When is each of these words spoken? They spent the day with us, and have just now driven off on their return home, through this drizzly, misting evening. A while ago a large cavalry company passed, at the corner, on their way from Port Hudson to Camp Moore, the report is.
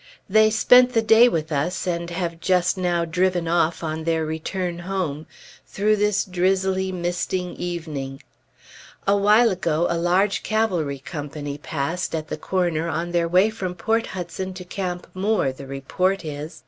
They 0.27 0.49
spent 0.49 0.93
the 0.93 1.03
day 1.03 1.29
with 1.29 1.51
us, 1.51 1.85
and 1.85 2.09
have 2.09 2.39
just 2.39 2.75
now 2.75 3.05
driven 3.05 3.47
off 3.47 3.83
on 3.83 4.03
their 4.03 4.25
return 4.25 4.79
home, 4.79 5.27
through 5.67 5.95
this 5.97 6.25
drizzly, 6.25 6.91
misting 6.91 7.53
evening. 7.55 8.23
A 9.05 9.15
while 9.15 9.51
ago 9.51 9.85
a 9.91 9.99
large 9.99 10.41
cavalry 10.41 10.97
company 10.97 11.59
passed, 11.59 12.15
at 12.15 12.29
the 12.29 12.37
corner, 12.37 12.89
on 12.89 13.11
their 13.11 13.27
way 13.27 13.51
from 13.51 13.75
Port 13.75 14.07
Hudson 14.07 14.55
to 14.55 14.65
Camp 14.65 15.05
Moore, 15.13 15.51
the 15.51 15.67
report 15.67 16.25
is. 16.25 16.59